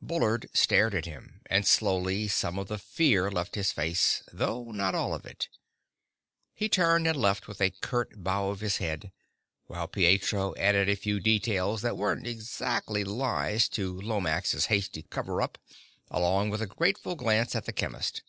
[0.00, 4.94] Bullard stared at him, and slowly some of the fear left his face though not
[4.94, 5.48] all of it.
[6.54, 9.10] He turned and left with a curt bow of his head,
[9.66, 15.58] while Pietro added a few details that weren't exactly lies to Lomax's hasty cover up,
[16.08, 18.22] along with a grateful glance at the chemist.